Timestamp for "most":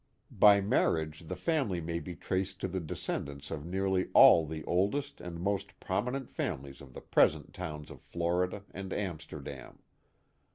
5.39-5.79